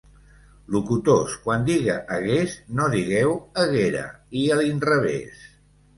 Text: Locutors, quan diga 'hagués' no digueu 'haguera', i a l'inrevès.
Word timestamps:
Locutors, 0.75 1.35
quan 1.43 1.67
diga 1.67 1.97
'hagués' 2.15 2.57
no 2.79 2.89
digueu 2.97 3.35
'haguera', 3.41 4.09
i 4.41 4.45
a 4.57 4.59
l'inrevès. 4.63 5.45